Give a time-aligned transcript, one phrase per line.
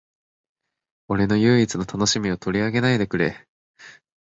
[1.09, 3.47] 俺の唯一の楽しみを取り上げないでくれ